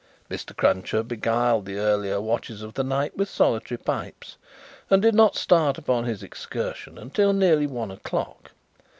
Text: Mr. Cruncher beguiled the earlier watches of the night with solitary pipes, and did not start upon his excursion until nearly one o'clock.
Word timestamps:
Mr. 0.31 0.55
Cruncher 0.57 1.03
beguiled 1.03 1.67
the 1.67 1.77
earlier 1.77 2.19
watches 2.19 2.63
of 2.63 2.73
the 2.73 2.83
night 2.83 3.15
with 3.15 3.29
solitary 3.29 3.77
pipes, 3.77 4.35
and 4.89 4.99
did 4.99 5.13
not 5.13 5.35
start 5.35 5.77
upon 5.77 6.05
his 6.05 6.23
excursion 6.23 6.97
until 6.97 7.33
nearly 7.33 7.67
one 7.67 7.91
o'clock. 7.91 8.49